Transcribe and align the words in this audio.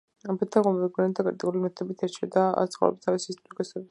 ბედა 0.37 0.61
გულმოდგინედ 0.67 1.13
და 1.19 1.25
კრიტიკული 1.27 1.61
მეთოდით 1.67 2.03
არჩევდა 2.09 2.45
წყაროებს 2.77 3.07
თავისი 3.09 3.33
ისტორიისათვის. 3.37 3.89